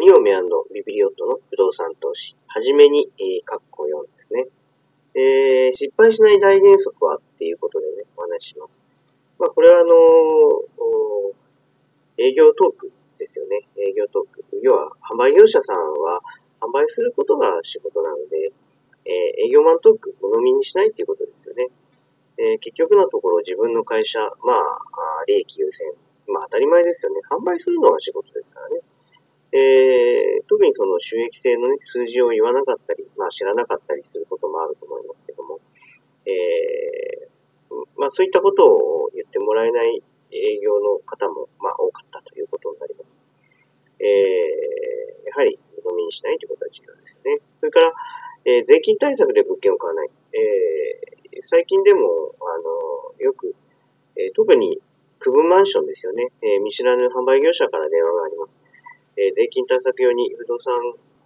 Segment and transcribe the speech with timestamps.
[0.00, 0.32] ニオメ
[0.72, 4.46] ビビリオットの不動産投資、はじめに、えー、括弧4ですね。
[5.12, 8.80] えー、失敗しない大原則はっていうことでね、お話しします。
[9.38, 13.68] まあ、これはあのー、営業トークですよね。
[13.76, 14.42] 営業トーク。
[14.62, 16.22] 要は、販売業者さんは
[16.60, 18.52] 販売することが仕事なので、
[19.04, 21.68] えー、営業マントーク、物見にしないっていうことですよね。
[22.38, 25.84] えー、結局のところ自分の会社、まあ、利益優先。
[26.26, 27.20] まあ当たり前ですよね。
[27.28, 28.80] 販売するのが仕事ですからね。
[29.60, 35.60] え、特にその収益性の、ね、数字を言わなかったり、まあ知らなかったりすることもあると思いますけども、
[36.26, 43.18] えー、まあそういったことを言ってもらえない営業の方も、まあ多かったということになります。
[44.00, 47.40] えー、やはり飲みにしないということは重要ですよね。
[47.60, 47.92] それから、
[48.44, 50.10] えー、税金対策で物件を買わない。
[50.32, 52.00] えー、最近でも、
[52.40, 53.54] あの、よく、
[54.16, 54.80] えー、特に
[55.18, 56.28] 区分マンションですよね。
[56.42, 58.59] えー、見知らぬ販売業者から電話があります。
[59.16, 60.74] えー、税金対策用に不動産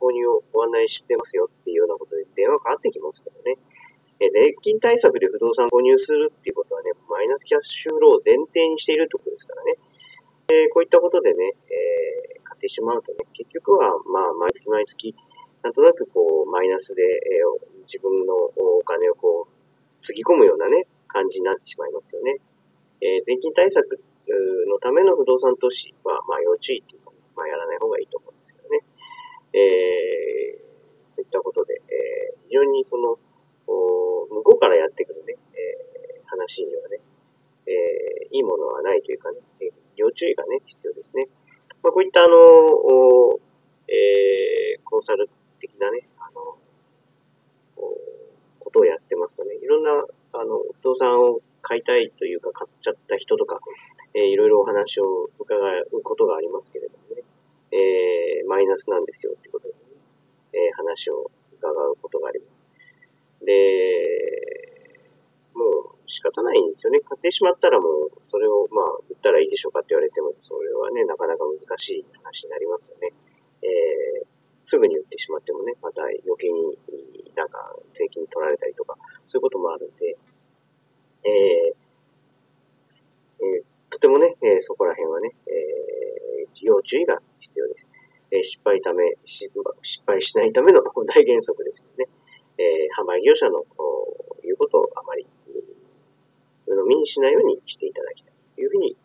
[0.00, 3.56] 購入をご案内してますよっていうようなことで電話かかってきますけどね。
[4.20, 9.74] えー、税金対策で不動産購入するっていうことはね、マイナスキャッシュフローを前提にしているってことですからね。
[10.52, 11.56] えー、こういったことでね、
[12.36, 15.14] え、買ってしまうとね、結局は、まあ、毎月毎月、
[15.62, 17.40] なんとなくこう、マイナスで、え、
[17.88, 22.36] 自分のお金をこう、つぎ込むようなね、感じになってしまいますよね。
[23.00, 23.98] え、税金対策
[24.68, 27.03] のための不動産投資は、まあ、要注意っていう
[27.36, 28.80] まあ、やらない方がいいと思うんですけどね。
[29.52, 33.18] えー、そういったことで、えー、非常にその、
[33.66, 37.00] 向こうからやってくるね、えー、話にはね、
[37.66, 39.38] えー、いいものはないというかね、
[39.96, 41.28] 要注意がね、必要ですね。
[41.82, 42.34] まあ、こういったあの、
[43.88, 45.28] えー、コンサル
[45.60, 46.58] 的なね、あの、
[48.58, 49.90] ことをやってますとね、いろんな、
[50.32, 53.60] あの、不動産を買いたいというか、買っちゃった人とか、
[54.14, 57.03] えー、いろいろお話を伺うことがありますけれども、
[57.74, 59.74] えー、マイナスなんですよってことで、
[60.54, 63.44] えー、話を伺うことがあります。
[63.44, 63.52] で、
[65.54, 67.00] もう仕方ないんですよね。
[67.00, 73.12] 買ってしまったらもう、それをまあ、売ったらいいでしょうかって言われても、それはね、なかなか難しい話になりますよね。
[73.62, 74.26] えー、
[74.64, 76.78] すぐに売ってしまってもね、また余計に
[77.34, 80.16] なんか税金取られたりとか、そういうこともあるんで、
[81.24, 81.84] えー、
[83.44, 87.63] えー、とてもね、えー、そこら辺はね、えー、要注意が必要。
[88.34, 89.48] えー、失敗ため、失
[90.04, 92.08] 敗しないための 大原則ですよね。
[92.58, 93.64] えー、販売業者の
[94.42, 95.26] 言うことをあまり
[96.66, 98.96] 鵜呑みにしないようにしていただきたいというふうに